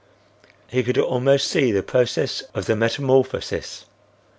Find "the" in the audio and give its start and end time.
1.71-1.83, 2.65-2.75